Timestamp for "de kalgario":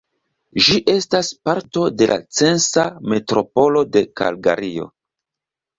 3.95-4.93